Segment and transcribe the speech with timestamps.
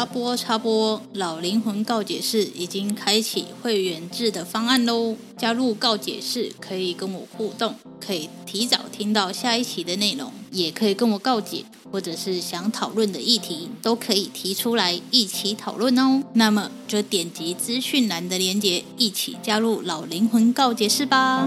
[0.00, 5.14] 插播插播，老灵魂告解室已经开启会员制的方案喽！
[5.36, 16.22] 加入告解室可以跟我互动，可以提早听到下一期的内容，也可以跟我告解，或者是想讨论的议题都可以提出来一起讨论哦。
[16.32, 21.46] 那么就点击资讯栏的链接，一起加入老灵魂告解室吧！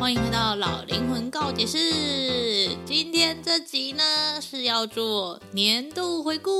[0.00, 2.74] 欢迎回到老灵魂告解室。
[2.86, 6.50] 今天这集呢是要做年度回顾。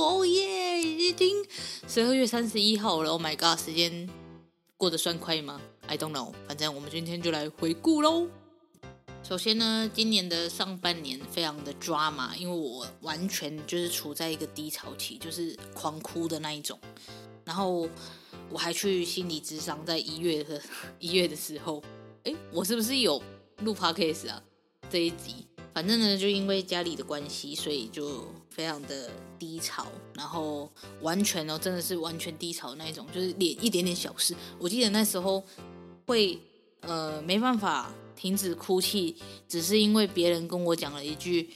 [0.00, 1.42] 哦耶，已经
[1.88, 3.12] 十二月三十一号了。
[3.12, 4.06] Oh my god，时间
[4.76, 6.34] 过得算快吗？I don't know。
[6.46, 8.28] 反正我们今天就来回顾喽。
[9.22, 16.78] 首先呢，今年的上半年非常的抓马，因为我完全就是处在一个低潮期，就是狂哭的那一种。
[17.42, 17.88] 然后
[18.50, 20.60] 我还去心理咨商，在一月的
[20.98, 21.82] 一月的时候。
[22.24, 23.20] 哎，我是不是有
[23.62, 24.40] 录 podcast 啊？
[24.88, 35.42] 这一集，反正呢，就因为家里的关系，所以就非常的低潮，然后完全哦，真的是完全低潮那一种，就是连一点点小事，我记得那时候
[36.06, 36.38] 会
[36.82, 39.16] 呃没办法停止哭泣，
[39.48, 41.50] 只是因为别人跟我讲了一句：“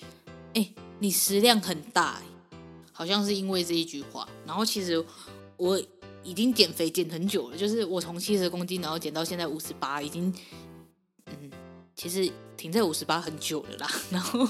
[0.55, 2.21] 哎，你食量很大。”
[2.91, 5.05] 好像是因为这一句话，然后其实
[5.59, 5.81] 我。
[6.27, 10.35] 已经减肥减很久了，就是我从七十公斤，然后减到现在五十八，已经，
[11.27, 11.51] 嗯，
[11.95, 13.89] 其实停在五十八很久了啦。
[14.11, 14.49] 然后，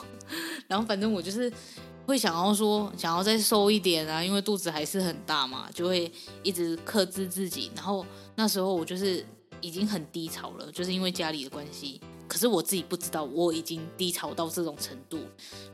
[0.67, 1.53] 然后反正我就是
[2.07, 6.11] 会想要说，想要再瘦一点啊，因为肚子还是很大嘛，就会
[6.43, 7.71] 一直克制自己。
[7.75, 9.23] 然后那时候我就是
[9.61, 12.01] 已经很低潮了，就是因为家里的关系。
[12.29, 15.21] 可是我自己不知道，我已经低潮到这种程度，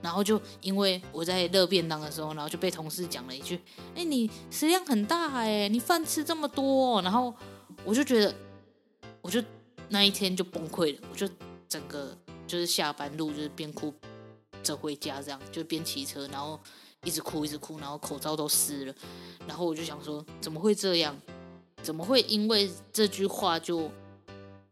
[0.02, 3.58] 然后就因为我在热便当的时候，然后就被同事讲了一句
[3.96, 7.34] ：“哎，你食量很大哎，你饭吃这么多。”然后
[7.84, 8.34] 我就觉得，
[9.22, 9.42] 我就
[9.88, 11.28] 那一天就崩溃了，我就
[11.68, 13.92] 整个就是下班路就是边哭
[14.62, 16.60] 着回家，这样就边骑车，然后
[17.04, 18.94] 一直哭一直哭，然后口罩都湿了，
[19.46, 21.16] 然后我就想说，怎么会这样？
[21.82, 23.90] 怎么会因为这句话就？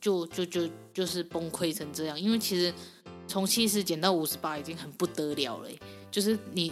[0.02, 2.70] 就就就就就是崩溃成这样，因为其实
[3.26, 5.68] 从七十减到五十八已经很不得了了。
[6.10, 6.70] 就是你，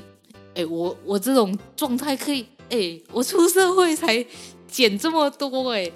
[0.54, 4.22] 哎，我我这种状态可以，哎，我出社会才
[4.66, 5.90] 减这么多，哎，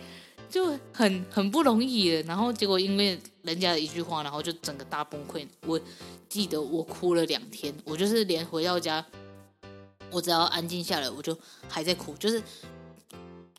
[0.49, 2.23] 就很很不容易了。
[2.23, 5.47] 然后结果因为人家的一句话，然后就整个大崩溃。
[5.67, 5.79] 我
[6.31, 9.05] 记得我哭了两天，我就是连回到家，
[10.11, 11.37] 我只要安静下来，我就
[11.69, 12.43] 还在哭，就是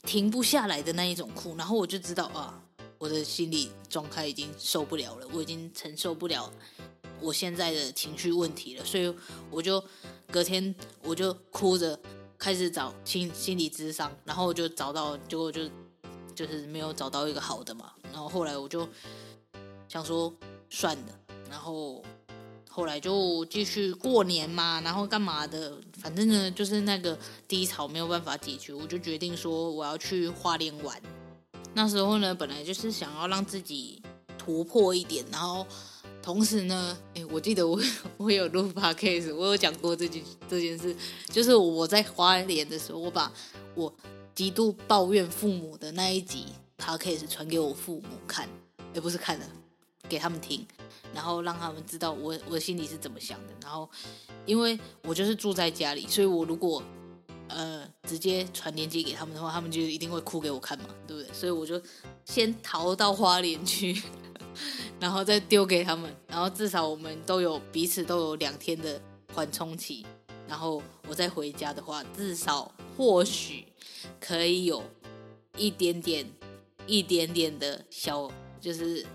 [0.01, 1.55] 停不下来的那一种哭。
[1.57, 2.59] 然后我就知道啊。
[3.03, 6.49] 我的心理状态已经受不了了，我已经承受不了
[7.19, 9.13] 我现在的情绪问题了，所以
[9.51, 9.83] 我就
[10.31, 11.99] 隔天我就哭着
[12.37, 15.69] 开始找心心理咨商，然后我就找到，结果就
[16.33, 18.87] 就是没有找到一个好的嘛，然后后来我就
[19.89, 20.33] 想说
[20.69, 21.19] 算了，
[21.49, 22.01] 然后
[22.69, 27.19] 后来就继续过年嘛，然后干嘛的，反正呢就是那个
[27.49, 31.01] 低潮没有办法解决，我就决定说我要去花莲玩。
[31.73, 34.01] 那时候呢，本来就是想要让自己
[34.37, 35.65] 突破一点，然后
[36.21, 37.79] 同时呢，诶，我记得我
[38.17, 40.95] 我有录 podcast，我有讲过这件这件事，
[41.29, 43.31] 就是我在花莲的时候，我把
[43.75, 43.93] 我
[44.35, 46.45] 极度抱怨父母的那一集
[46.77, 48.47] podcast 传给我父母看，
[48.93, 49.45] 也不是看了，
[50.07, 50.65] 给他们听，
[51.13, 53.53] 然后让他们知道我我心里是怎么想的。
[53.63, 53.89] 然后，
[54.45, 56.83] 因为我就是住在家里，所以我如果
[57.55, 61.31] 呃，直接传链接给他们的话，他们就一定会哭给我看嘛，对不对？
[61.31, 61.79] 所以我就
[62.25, 64.01] 先逃到花莲去，
[64.99, 68.99] 然后再丢给他们，然后至少我们都有彼此都有两天的
[69.35, 70.03] 缓冲期，
[70.47, 73.67] 然后我再回家的话，至少或许
[74.19, 74.83] 可以有
[75.55, 76.27] 一点点、
[76.87, 79.05] 一点点的小，就是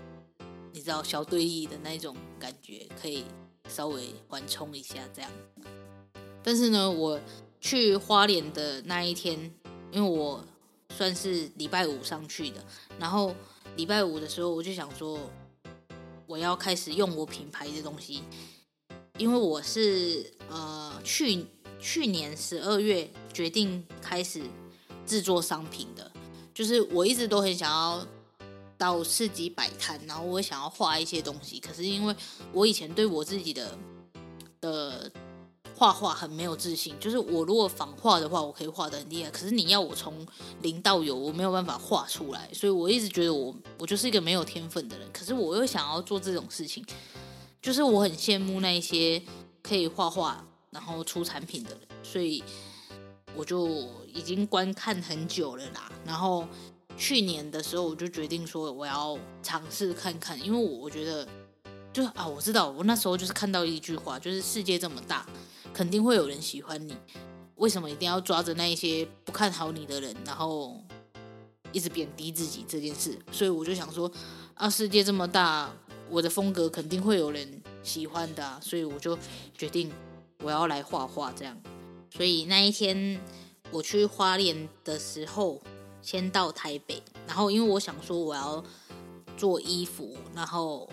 [0.71, 3.25] 你知道小对弈的那种感觉，可以
[3.67, 5.29] 稍微缓冲一下这样。
[6.41, 7.19] 但是呢，我。
[7.61, 9.53] 去花莲的那一天，
[9.91, 10.43] 因为我
[10.95, 12.63] 算是礼拜五上去的，
[12.97, 13.35] 然后
[13.75, 15.19] 礼拜五的时候我就想说，
[16.25, 18.23] 我要开始用我品牌的东西，
[19.17, 21.45] 因为我是呃去
[21.79, 24.41] 去年十二月决定开始
[25.05, 26.11] 制作商品的，
[26.53, 28.07] 就是我一直都很想要
[28.77, 32.15] 到市集摆摊，然后我想要画一些东西，可是因为
[32.53, 33.77] 我以前对我自己的
[34.61, 35.11] 的。
[35.79, 39.31] 画画很没有自信，就是我如果仿画的话，我可以画得很厉害。
[39.31, 40.27] 可是你要我从
[40.61, 45.07] 零到有，我没有办法画出来，所以我一直觉得我我就是一个没有天分的人。
[45.13, 46.85] 可是我又想要做这种事情，
[47.61, 49.23] 就是我很羡慕那一些
[49.63, 52.43] 可以画画然后出产品的人，所以
[53.33, 55.89] 我就已经观看很久了啦。
[56.05, 56.45] 然后
[56.97, 61.25] 去年的时候，我就决定说我要尝试看看，因为我我觉得
[61.93, 65.25] 就啊，我知道我那时候就是看到一句话，就是世界这么大。
[65.73, 66.95] 肯定会有人喜欢你，
[67.55, 70.75] 为什么一定要抓着那一些不看好你的人，然后
[71.71, 73.17] 一直贬低自己这件事？
[73.31, 74.11] 所以我就想说，
[74.55, 75.71] 啊，世界这么大，
[76.09, 79.17] 我的风格肯定会有人喜欢的，所以我就
[79.57, 79.91] 决定
[80.43, 81.57] 我要来画画这样。
[82.11, 83.19] 所以那一天
[83.71, 85.61] 我去花莲的时候，
[86.01, 88.63] 先到台北，然后因为我想说我要
[89.37, 90.89] 做衣服，然后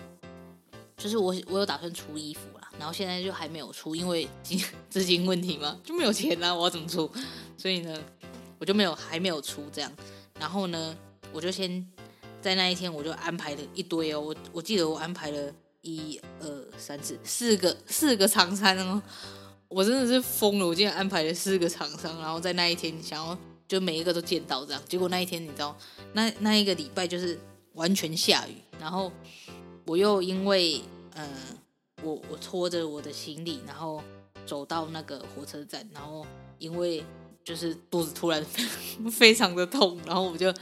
[0.95, 2.41] 就是我我有打算出衣服。
[2.79, 4.55] 然后现在就还没有出，因为资
[4.89, 7.11] 资金问题嘛，就没有钱啦，我要怎么出？
[7.57, 7.99] 所以呢，
[8.59, 9.91] 我就没有还没有出这样。
[10.39, 10.95] 然后呢，
[11.33, 11.85] 我就先
[12.39, 15.51] 在那一天我就安排了一堆哦，我我记得我安排了
[15.81, 19.01] 一二三四四个四个厂商哦，
[19.67, 23.35] 我真的是疯了，我竟然安排了四个厂商，然后在那一天想要
[23.67, 24.81] 就每一个都见到这样。
[24.87, 25.75] 结果那一天你知道，
[26.13, 27.39] 那那一个礼拜就是
[27.73, 29.11] 完全下雨，然后
[29.85, 30.79] 我又因为
[31.15, 31.27] 嗯。
[32.03, 34.03] 我我拖着我的行李，然后
[34.45, 36.25] 走到那个火车站，然后
[36.59, 37.03] 因为
[37.43, 38.45] 就是肚子突然
[39.11, 40.53] 非常的痛，然后我就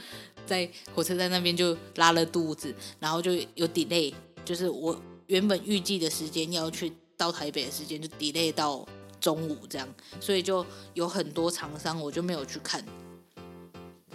[0.46, 8.86] 在火车站那边就拉了肚子，然后就有 delay，就是我原本预计的时间要去到台北的时间就 delay 到
[9.20, 9.86] 中午这样，
[10.20, 12.82] 所以就有很多厂商我就没有去看。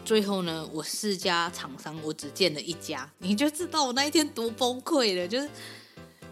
[0.03, 5.47] 最后呢，我四家厂商我只见了一家，你就知道我那一天多崩溃了，就是。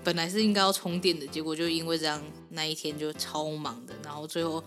[0.03, 4.63] 本来是应该要充电的，结果就因为这样，那一天就超忙的，然后最后，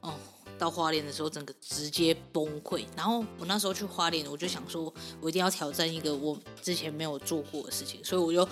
[0.00, 0.14] 哦，
[0.58, 2.84] 到花莲的时候，整个直接崩溃。
[2.96, 8.48] 然后我那时候去花莲，我就想说，我一定要挑战一个我之前没有做过的事情，所以我就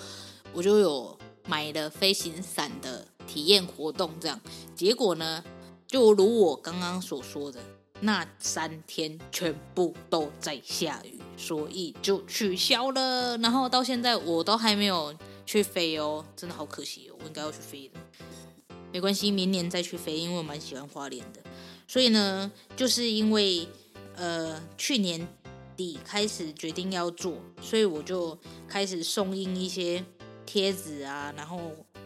[0.53, 1.17] 我就有
[1.47, 4.39] 买了飞行伞的体验活动，这样。
[4.75, 5.43] 结果呢，
[5.87, 7.59] 就如我刚刚所说的，
[8.01, 13.35] 那三天全部都在下雨，所以就取消了。
[13.39, 15.13] 然后到现在我都还没有。
[15.49, 17.99] 去飞哦，真的好可惜哦，我应该要去飞的。
[18.93, 21.41] 没关系，明年再去飞，因为我蛮喜欢花莲的。
[21.87, 23.67] 所以呢，就是因为
[24.15, 25.27] 呃去年
[25.75, 28.37] 底开始决定要做，所以我就
[28.67, 30.05] 开始送印一些
[30.45, 31.59] 贴纸啊，然后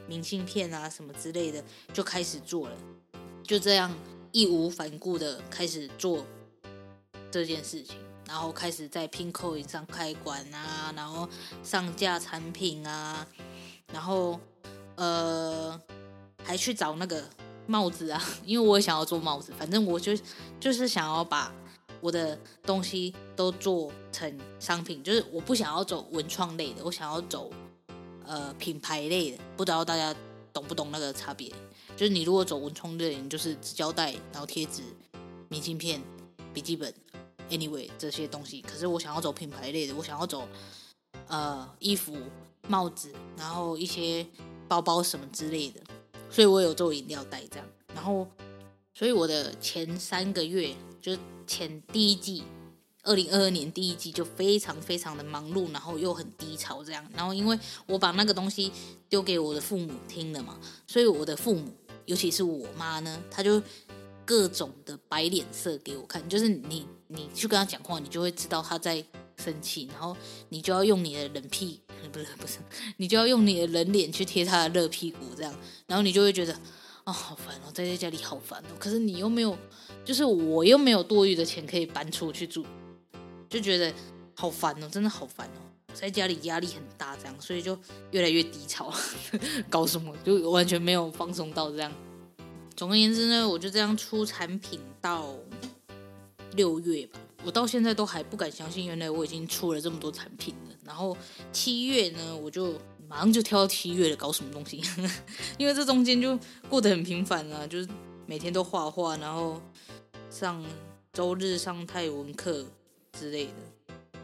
[0.07, 1.61] 明信片啊什么之类的，
[1.91, 2.77] 就开始做了。
[3.43, 3.93] 就这样
[4.31, 6.25] 义无反顾的开始做
[7.29, 7.97] 这件事情。
[8.27, 11.27] 然后开始在 Pinkoi 上开馆啊，然后
[11.61, 13.27] 上架产品啊，
[13.91, 14.39] 然后
[14.95, 15.79] 呃
[16.43, 17.23] 还去找那个
[17.67, 20.13] 帽子啊， 因为我也想要做帽子，反正我就
[20.59, 21.53] 就是想要把
[22.01, 27.49] 我的东西都做成商品，就是我不想要走文创类的，我想要走
[28.25, 30.15] 呃品牌类的，不知道大家
[30.51, 31.49] 懂不懂那个差别？
[31.95, 34.81] 就是你如果走文创类，你就是纸胶带，然后贴纸、
[35.49, 36.01] 明信片、
[36.53, 36.93] 笔记本。
[37.53, 40.47] Anyway，这些东西，可是我想要走品牌类的，我想要走
[41.27, 42.17] 呃衣服、
[42.67, 44.25] 帽子，然后一些
[44.67, 45.79] 包包什么之类的，
[46.31, 47.67] 所以我有做饮料袋这样。
[47.93, 48.27] 然后，
[48.95, 52.41] 所以我的前三个月，就是前第一季，
[53.03, 57.07] 二零二二年第一季就非常非常的忙碌，然后又很低潮这样。
[57.15, 58.71] 然后因为我把那个东西
[59.07, 60.57] 丢给我的父母听了嘛，
[60.87, 61.71] 所以我的父母，
[62.05, 63.61] 尤其是我妈呢，她就
[64.25, 66.87] 各种的摆脸色给我看，就是你。
[67.07, 69.05] 你去跟他讲话，你就会知道他在
[69.37, 70.17] 生气，然后
[70.49, 71.79] 你就要用你的冷屁，
[72.11, 72.57] 不是不是，
[72.97, 75.53] 你就要用你的冷脸去贴他的热屁股，这样，
[75.85, 76.59] 然后你就会觉得，啊、
[77.05, 78.75] 哦，好烦哦，在家里好烦哦。
[78.79, 79.55] 可是你又没有，
[80.03, 82.65] 就是我又没有多余的钱可以搬出去住，
[83.47, 83.93] 就觉得
[84.33, 85.61] 好烦哦，真的好烦哦，
[85.93, 87.77] 在家里压力很大，这样，所以就
[88.09, 88.91] 越来越低潮，
[89.69, 91.91] 搞什么就完全没有放松到这样。
[92.75, 95.35] 总而言之呢，我就这样出产品到。
[96.55, 100.75] 六月吧，我到现在都还不敢相信，原来我已经出了这么多产品了。
[100.83, 101.17] 然后
[101.51, 104.79] 七月呢，我就马上就跳到七月了，搞什么东西？
[105.57, 106.37] 因为这中间就
[106.69, 107.89] 过得很平凡啊，就是
[108.27, 109.59] 每天都画画，然后
[110.29, 110.63] 上
[111.11, 112.63] 周日上泰文课
[113.17, 113.53] 之类的。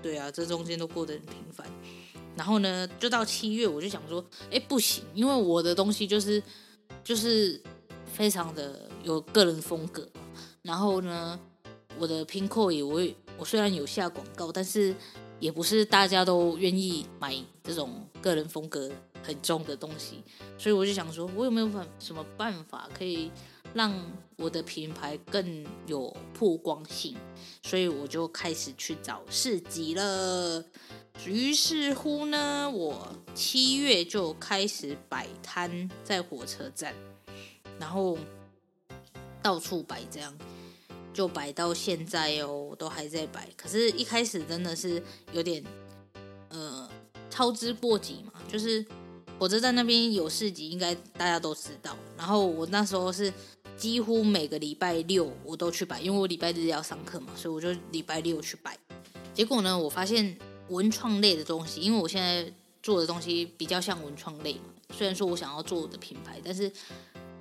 [0.03, 1.65] 对啊，这中间都过得很平凡。
[2.35, 6.43] 然后呢，就到七月，我就想说，哎，不行，因为我的东西就是
[7.03, 7.59] 就是
[8.13, 10.07] 非常的有个人风格。
[10.61, 11.39] 然后呢，
[11.97, 13.01] 我的 Pinko 也我
[13.37, 14.93] 我虽然有下广告，但是
[15.39, 18.91] 也不是大家都愿意买这种个人风格
[19.23, 20.23] 很重的东西。
[20.57, 23.31] 所以我就想说，我有没有办什么办法可以
[23.73, 23.93] 让
[24.35, 27.15] 我的品牌更有曝光性？
[27.63, 30.63] 所以我就开始去找市集了。
[31.25, 36.93] 于是乎呢，我七月就开始摆摊在火车站，
[37.79, 38.17] 然后
[39.41, 40.37] 到处摆，这样
[41.13, 43.47] 就摆到现在哦，都还在摆。
[43.55, 45.63] 可是，一开始真的是有点
[46.49, 46.89] 呃
[47.29, 48.85] 操之过急嘛，就是
[49.39, 51.95] 火车站那边有市集，应该大家都知道。
[52.17, 53.33] 然后我那时候是
[53.77, 58.77] 几乎每个礼拜六我都去摆，因为我礼拜日要上课嘛，所以我就礼拜六去摆。
[59.33, 60.37] 结果呢，我发现。
[60.69, 62.45] 文创类的东西，因为我现在
[62.83, 64.65] 做的东西比较像文创类嘛。
[64.93, 66.71] 虽然说我想要做我的品牌，但是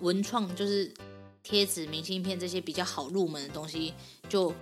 [0.00, 0.92] 文创就是
[1.42, 3.94] 贴纸、明信片这些比较好入门的东西，
[4.28, 4.52] 就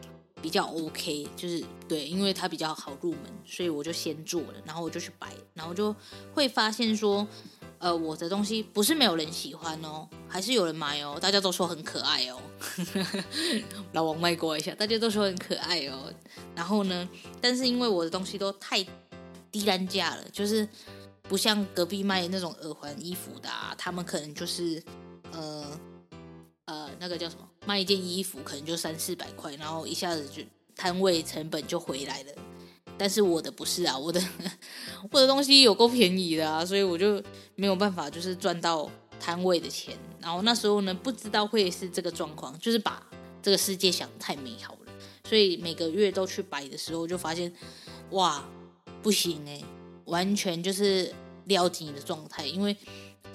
[0.41, 1.27] 比较 OK。
[1.37, 5.95] 就是对，因为它比较好入门，所以我就先做了，然后我就去摆，然后就
[6.33, 7.27] 会发现说，
[7.79, 12.41] 呃，我的东西不是没有人喜欢哦，还是有人买哦，大家都说很可爱哦。
[13.93, 16.13] 老王卖过一下，大家都说很可爱哦。
[16.55, 17.09] 然后呢，
[17.41, 18.85] 但是因为我的东西都太
[19.51, 20.67] 低单价了，就是
[21.23, 24.83] 不像隔壁卖那种耳环、衣服的啊，他们可能就是
[25.33, 25.81] 呃
[26.67, 30.43] 呃那个叫什么，卖一件衣服可能就三四百块，然后一下子就
[30.75, 32.33] 摊位成本就回来了。
[32.99, 34.21] 但是我的不是啊，我的
[35.13, 37.23] 我的东西有够便宜的啊，所以我就
[37.55, 38.91] 没有办法就是赚到
[39.21, 39.97] 摊位的钱。
[40.21, 43.07] 然后那时候呢，不知道会是这个状况，就是把
[43.43, 44.93] 这个世界想太美好了。
[45.29, 47.53] 所以每个月都去摆的时候，就发现，
[48.13, 48.43] 哇，
[49.03, 49.63] 不行哎，
[50.07, 51.13] 完全就是
[51.45, 52.47] 撩紧的状态。
[52.47, 52.75] 因为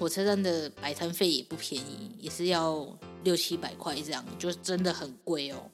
[0.01, 2.88] 火车站的摆摊费也不便宜，也是要
[3.24, 5.70] 六七百块这样，就真的很贵哦。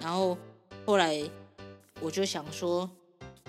[0.00, 0.36] 然后
[0.84, 1.22] 后来
[2.00, 2.90] 我就想说，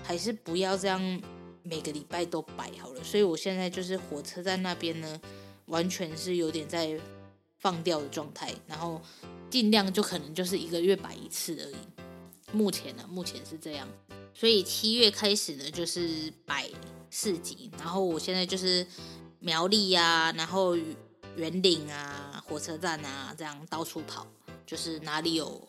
[0.00, 1.20] 还是不要这样
[1.64, 3.02] 每个礼拜都摆好了。
[3.02, 5.20] 所以我现在就是火车站那边呢，
[5.66, 6.96] 完全是有点在
[7.58, 9.02] 放掉的状态，然后
[9.50, 11.76] 尽量就可能就是一个月摆一次而已。
[12.52, 13.88] 目前呢，目前是这样，
[14.32, 16.70] 所以七月开始呢，就是摆
[17.10, 18.86] 市集，然后我现在就是
[19.42, 20.76] 苗栗、啊，然后
[21.36, 24.26] 员林啊，火车站啊，这样到处跑，
[24.64, 25.68] 就是哪里有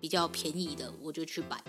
[0.00, 1.62] 比较便宜的，我就去摆。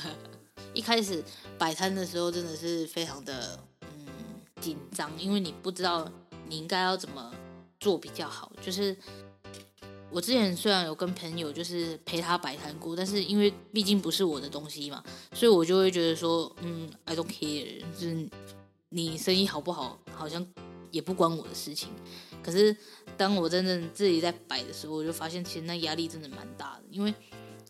[0.74, 1.24] 一开始
[1.58, 4.06] 摆摊的时候，真的是非常的嗯
[4.60, 6.06] 紧张，因为你不知道
[6.46, 7.32] 你应该要怎么
[7.80, 8.96] 做比较好，就是。
[10.08, 15.02] 我之前虽然有跟朋友就是陪他摆摊过，但是因为毕竟不是我的东西嘛，
[15.34, 18.28] 所以我就会觉得说，嗯，I don't care，就是
[18.90, 20.46] 你生意好不好，好像
[20.90, 21.88] 也不关我的事情。
[22.42, 22.76] 可是
[23.16, 27.14] 当我真正自己在摆的时候，我就发现其实那压力真的蛮大的，因为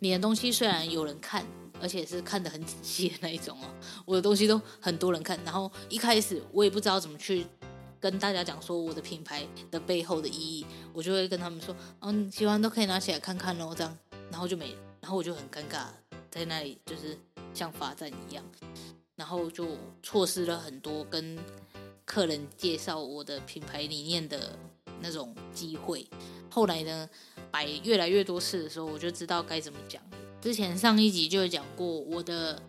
[0.00, 1.44] 你的东西虽然有人看，
[1.80, 3.66] 而且是看得很仔细的那一种哦，
[4.04, 7.46] 我的东西都很多人看，然后一开始我也不知道怎么去。
[7.99, 13.99] 跟大家讲说我的品牌的背后的意义，我就会跟他们说，嗯，喜欢都可以拿起来看看哦，这样，
[14.30, 15.87] 然后就没了，然后我就很尴尬，
[16.30, 17.18] 在那里就是
[17.54, 18.44] 像罚站一样，
[19.16, 19.66] 然后就
[20.02, 21.37] 错失了很多跟
[22.06, 24.58] 客人介绍我的品牌理念的
[25.02, 26.08] 那种机会。
[26.48, 27.06] 后来呢，
[27.50, 30.02] 摆越来越多次的时候，我就知道该怎么讲。
[30.40, 32.62] 之前上一集就有讲过我的。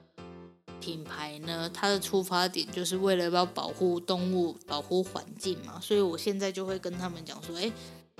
[0.80, 7.74] 品牌呢，它的出发点就是为了要保护动物、保护环境嘛，所以我现在就会跟他们讲说，诶，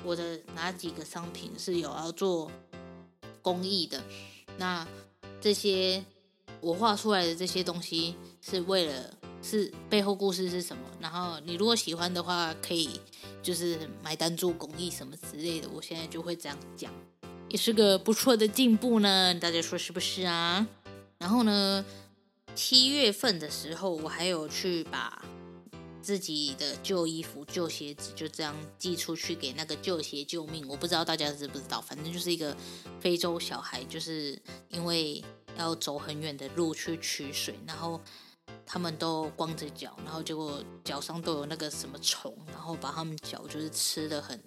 [0.04, 2.52] 我的哪几个商品是有要做
[3.44, 4.04] 公益的？
[4.58, 4.86] 那
[5.40, 6.04] 这些
[6.60, 9.14] 我画出来的这些东西是为了
[9.48, 10.84] 是背后故事是什么？
[11.00, 13.00] 然后你如果喜欢的话，可以
[13.42, 15.70] 就是买单做公益什么之类的。
[15.70, 16.92] 我现在就会这样讲，
[17.48, 20.68] 也是个不错的进步呢，大家说是不是啊？
[21.18, 21.86] 然后呢，
[22.56, 25.24] 七月份的时候，我还有去把
[26.02, 30.68] 自己的旧衣服、旧鞋子就这样寄出去给那个旧鞋救命。
[30.68, 32.56] 我不知道大家知不知道，反正就是一个
[33.00, 34.38] 非洲小孩，就是
[34.68, 35.24] 因为
[35.58, 38.00] 要走很远的路去取水，然后
[38.68, 44.40] 他们都光着脚，然后结果脚上都有那个什么虫，然后把他们脚就是吃的很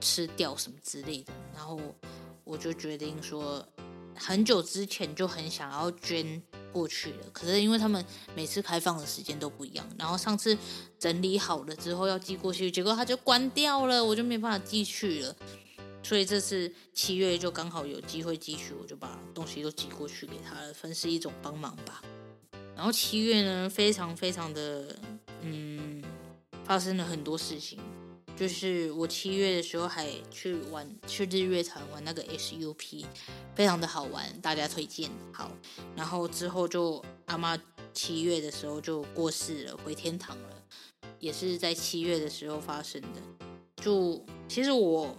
[0.00, 1.32] 吃掉什么之类的。
[1.54, 1.80] 然后
[2.44, 3.66] 我就决定说，
[4.14, 6.42] 很久之前就很想要捐。
[6.72, 8.02] 过去了，可是因为他们
[8.34, 10.56] 每次开放的时间都不一样，然后上次
[10.98, 15.36] 整理好了之后要寄过去，结果他就关掉了，我就没办法寄去了。
[16.02, 22.00] 所以这次七月就刚好有机会寄去，我就把东西都寄过去给他了，算是一种帮忙吧。
[22.74, 24.96] 然后七月呢，非常非常的，
[25.42, 26.02] 嗯，
[26.64, 27.78] 发生了很多事情。
[28.34, 33.04] 就是我七月的时候还去玩，去日月潭玩那个 SUP，
[33.54, 35.10] 非常的好玩，大家推荐。
[35.32, 35.52] 好，
[35.94, 37.56] 然后之后就阿妈
[37.92, 40.62] 七月的时候就过世了，回天堂了，
[41.20, 43.08] 也是在七月的时候发生的。
[43.76, 45.14] 就其实我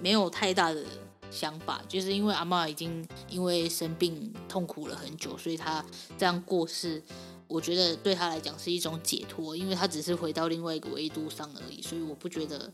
[0.00, 0.86] 没有太大的
[1.30, 5.84] 想法，就是因为阿嬷已经因为生病痛苦了很久，所以她
[6.18, 7.02] 这样过世。
[7.46, 12.72] 我觉得对他来讲是一种解脱，因为他只是回到另外一个维度上而已，所以我不觉得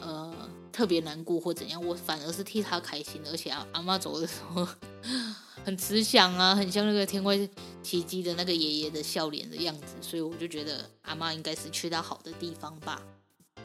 [0.00, 0.34] 呃
[0.72, 3.20] 特别难过或怎样，我反而是替他开心。
[3.30, 4.66] 而且阿阿嬷走的时候
[5.64, 7.38] 很慈祥啊，很像那个天外
[7.82, 13.00] 奇迹的那个爷爷的笑脸的样子，所以我就觉得阿嬷应该是去到好的地方吧。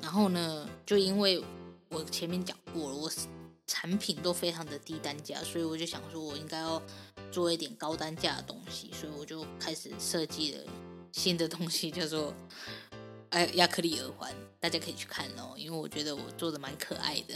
[0.01, 1.41] 然后呢，就因为
[1.89, 3.09] 我前面讲过了，我
[3.71, 6.81] 产品都非常的低单价，所以我就想说我应该要。
[7.31, 10.63] 做一点高单价的东西，所以我就开始设计了
[11.13, 12.33] 新的东西，叫做
[13.29, 17.35] 哎亚克力耳环，大家可以去看哦，因为我觉得我做的蛮可爱的。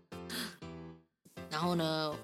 [1.48, 2.14] 然后呢，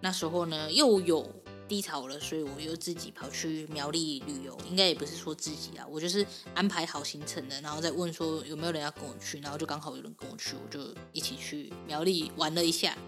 [0.00, 1.30] 那时候呢又有
[1.70, 12.98] 低潮了，所以我又自己跑去苗栗旅游，应该也不是说自己啊，我就是安排好行程的，然后再问说有没有人要跟我去，然后就刚好有人跟我去，我就一起去苗栗玩了一下，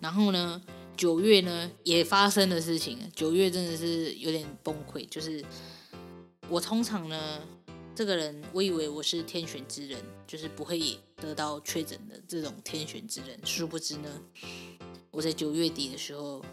[0.00, 0.62] 然后呢。
[0.94, 2.98] 九月呢，也发生的事情。
[3.16, 5.42] 九月真的是有点崩溃，就是
[6.50, 7.40] 我通常呢，
[7.94, 13.40] 这个人我以为我是天选之人，就是不会得到确诊的这种天选之人。
[13.42, 14.22] 殊不知呢，
[15.10, 16.44] 我在九月底的时候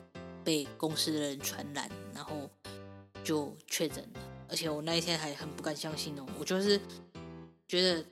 [0.50, 2.50] 被公司的人传染，然后
[3.24, 4.20] 就确诊了。
[4.50, 6.82] 而且我那一天还很不敢相信哦，我就是
[7.68, 8.04] 觉得，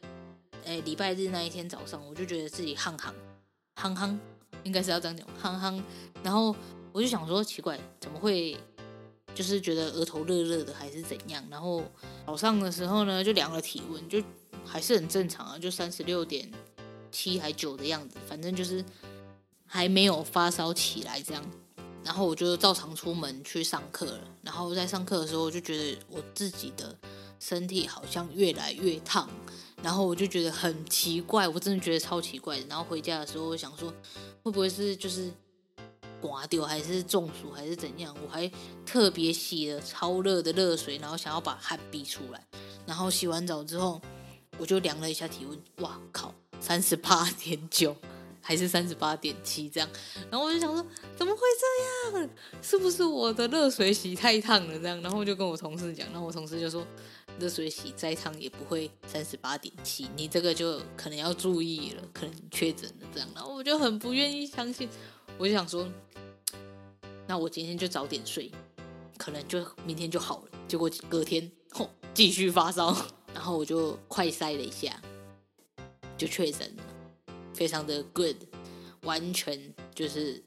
[0.64, 3.12] 哎，礼拜日那一天早上，我就觉得自己夯夯
[3.76, 4.16] 夯夯。
[4.64, 5.84] 应该是要这样讲，憨憨。
[6.22, 6.56] 然后
[6.92, 8.56] 我就想说，奇怪，怎么会，
[9.34, 11.44] 就是觉得额头热热的，还是怎样？
[11.50, 11.84] 然后
[12.28, 14.22] 早上的时候呢，就量了体温，就
[14.64, 16.52] 还是很正常啊，就三十六点
[17.10, 18.86] 七还九的样子，反正就是
[19.66, 21.44] 还没有发烧起来这样。
[22.08, 24.22] 然后我就照常出门去上课了。
[24.42, 26.96] 然后在上课的时候，我就觉得我自己的
[27.38, 29.30] 身体好像越来越烫。
[29.84, 32.58] 然后我就觉得很奇怪，我真的觉得超奇怪。
[32.70, 33.94] 然后回家的时候，我想说，
[34.42, 35.30] 会不会是就是
[36.22, 38.16] 刮掉，还是中暑，还是怎样？
[38.24, 38.50] 我还
[38.86, 42.42] 特别洗了超热的热水，然后想要把汗逼出来。
[42.86, 44.02] 然后洗完澡之后，
[44.58, 47.94] 我就量了一下体温，哇靠，三十八点九，
[48.48, 49.90] 还是三十八点七这样。
[50.32, 50.86] 然后我就想说，
[51.18, 51.42] 怎么会
[52.14, 52.30] 这样？
[52.62, 54.80] 是不是我的热水洗太烫了？
[54.80, 56.88] 这样，然后就跟我同事讲，然后我同事就说。
[57.40, 63.30] 热水洗再烫也不会三十八点七，你这个就可能要注意了，可能确诊了这样。
[63.36, 64.90] 然后我就很不愿意相信，
[65.38, 65.88] 我就想说，
[67.28, 68.52] 那我今天就早点睡，
[69.20, 70.52] 可能就明天就好了。
[70.68, 72.96] 结果隔天吼继续发烧，
[73.36, 75.00] 然后我就快筛了一下，
[76.18, 76.84] 就确诊了，
[77.58, 78.36] 非常的 good，
[79.02, 80.44] 完全就是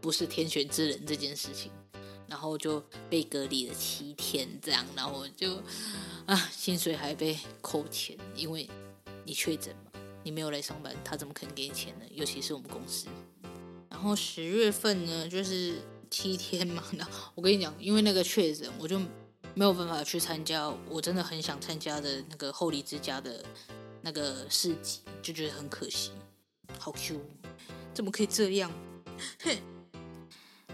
[0.00, 1.70] 不是天选之人这件事情。
[2.26, 5.62] 然后就被隔离了七天，这样，然后我就
[6.26, 8.68] 啊，薪水还被扣钱，因为
[9.24, 9.90] 你确诊嘛，
[10.22, 12.04] 你没有来上班，他怎么可能给你钱呢？
[12.10, 13.06] 尤其是我们公司。
[13.88, 15.76] 然后十月份呢，就是
[16.10, 18.98] 七天嘛， 那我跟你讲，因为那个确诊，我就
[19.54, 23.42] 没有办法去参加，我真的很想参加的那个后里之家的
[24.02, 26.10] 那个市集，就觉得很可惜。
[26.78, 27.20] 好 Q，
[27.92, 28.70] 怎么可以这样？
[29.42, 29.56] 哼。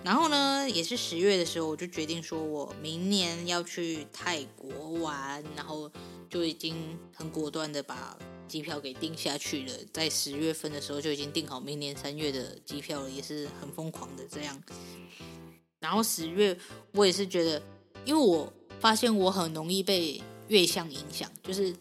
[0.04, 5.90] 然后呢，也是十月的时候，我就决定说，我明年要去泰国玩，然后
[6.28, 8.14] 就已经很果断的把
[8.46, 9.72] 机票给订下去了。
[9.94, 14.62] 在十月份的时候就已经订好明年三月的机票了，也是很疯狂的这样。
[15.80, 16.54] 然后十月，
[16.92, 17.62] 我也是觉得，
[18.04, 21.74] 因为我发现我很容易被月相影响，就是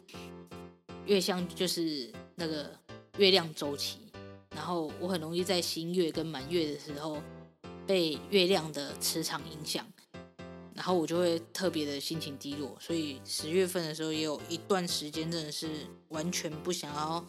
[1.05, 2.71] 月相就是那个
[3.17, 3.97] 月亮周期，
[4.55, 7.21] 然后我很容易在新月跟满月的时候。
[7.85, 9.85] 被月亮的磁场影响，
[10.73, 15.67] 然后我就会特别的心情低落，所以十月份的时候也有一段时间真的是
[16.07, 17.21] 完全不想要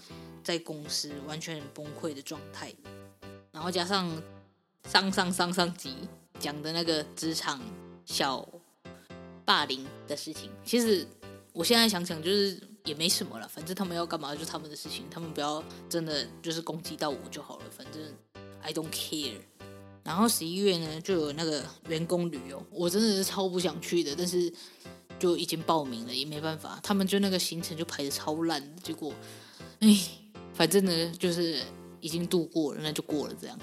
[0.45, 2.73] 在公司，完全崩溃的状态。
[3.51, 4.09] 然后加上
[4.89, 5.97] 上上上上集
[6.39, 7.61] 讲的那个职场
[8.05, 8.49] 小
[9.45, 11.05] 霸凌的事情，其实
[11.53, 18.03] 我现在想想就是也没什么了，反正他们要干嘛就他们的事情，他们不要真的就是攻击到我就好了，反正
[18.61, 19.39] I don't care。
[20.03, 24.53] 然后十一月呢，就有那个员工旅游，我真的是超不想去的，但是
[25.19, 26.79] 就已经报名了，也没办法。
[26.83, 29.15] 他们就那个行程就排得超烂，结果，
[29.81, 29.99] 哎，
[30.53, 31.59] 反正呢，就是
[32.01, 33.59] 已经度过了，那就过了这样。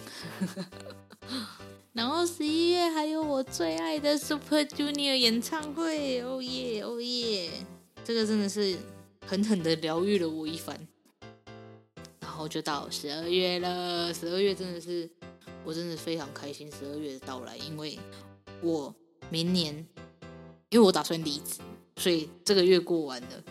[1.94, 7.52] 然后十一月还有我最爱的 Super Junior 演唱会，哦耶哦耶，
[8.04, 8.76] 这个真的是
[9.32, 10.78] 狠狠的疗愈了我一番。
[12.20, 15.10] 然后就到十二月了，十二月真的是
[15.64, 17.98] 我真的非常开心，十二月的到来，因为
[18.62, 18.94] 我
[19.30, 19.74] 明年
[20.68, 21.62] 因为我打算离职，
[21.96, 23.44] 所以这个月过完了，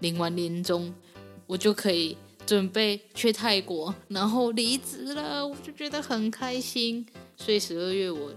[0.00, 0.94] 领完年终，
[1.46, 7.06] 我就可以准备去泰国，然后离职了，我就觉得很开心。
[7.34, 8.30] 所以十二月我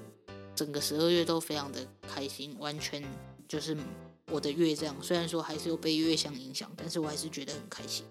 [0.55, 3.03] 整个十二月都非常的开心，完全
[3.45, 3.75] 就是
[4.31, 4.95] 我的月这样。
[5.01, 8.05] 虽然说还是有被月相影响，但是我还是觉得很开心。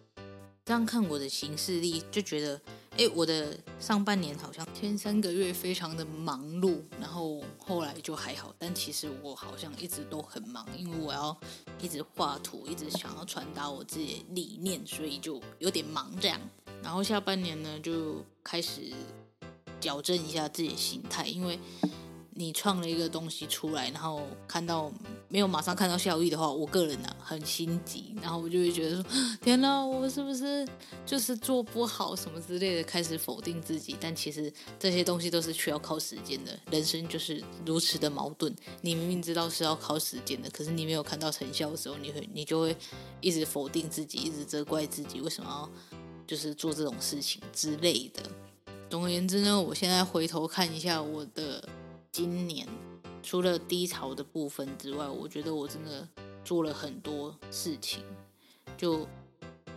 [0.65, 2.61] 这样看我的行事历，就觉得，
[2.97, 8.53] 哎，我的上半年好像前三个月非常的忙碌，然后后来就还好。
[8.59, 11.37] 但其实我好像一直都很忙，因为我要
[11.81, 16.41] 一直画图，一直想要传达我自己的理念，所以就有点忙这样。
[16.83, 18.93] 然后下半年呢，就开始。
[19.79, 21.61] 矫正一下自己的心态，因为
[22.39, 24.93] 你创了一个东西出来，然后看到
[25.29, 30.69] 没有马上看到效益的话，我个人呢、很心急，然后我就会觉得说：天哪，我是不是
[31.07, 33.97] 就是做不好什么之类的，开始否定自己。
[33.99, 38.55] 但其实这些东西都是需要靠时间的，人生就是如此的矛盾。
[38.83, 42.77] 你明明知道是要靠时间的，可是你没有看到成效的时候，你会你就会
[43.23, 45.71] 一直否定自己，一直责怪自己为什么要
[46.27, 48.23] 就是做这种事情之类的。
[48.91, 51.69] 总而言之呢，我现在回头看一下我的
[52.17, 52.67] 今年，
[53.23, 56.09] 除了低潮的部分之外，我觉得我真的
[56.43, 58.03] 做了很多事情。
[58.75, 59.07] 就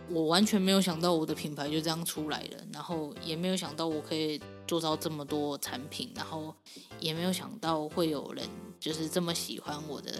[0.08, 6.54] 我完全没有想到我的品牌就这样出来了，然后也没有想到我可以做到这么多产品，然后
[6.98, 8.48] 也没有想到会有人
[8.80, 10.10] 就是这么喜欢我的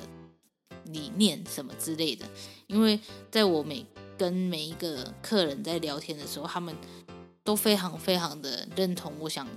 [0.88, 2.26] 理念什么之类的。
[2.66, 3.86] 因为在我每
[4.18, 6.76] 跟每一个客人在聊天的时候，他们。
[7.42, 9.48] 都非常非常的认同我想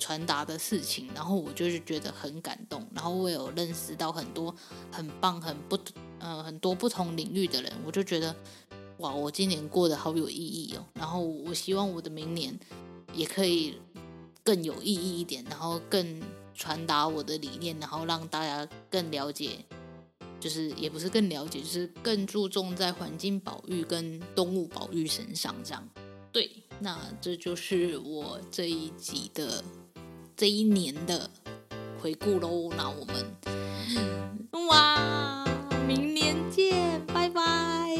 [0.00, 4.52] 传达的事情，然后我就是觉得很感动，然后我有认识到很多
[4.90, 5.78] 很棒、很不
[6.18, 8.34] 呃很多不同领域的人，我就觉得
[8.98, 10.84] 哇，我今年过得好有意义哦。
[10.94, 12.58] 然后我希望我的明年
[13.12, 13.76] 也可以
[14.42, 16.20] 更有意义一点，然后更
[16.54, 19.64] 传达我的理念，然后让大家更了解，
[20.40, 25.88] 就是也不是更了解，就是更注重在环境保育跟动物保育身上这样。
[26.32, 26.50] 对。
[26.82, 29.62] 那这就是我这一集的
[30.40, 31.28] 这一年的
[32.00, 32.72] 回顾喽。
[32.74, 35.44] 那我们哇，
[35.86, 37.94] 明年见，拜拜。